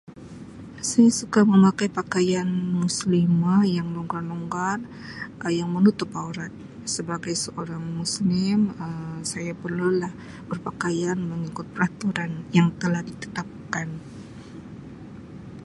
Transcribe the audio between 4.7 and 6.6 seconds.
Um yang menutup aurat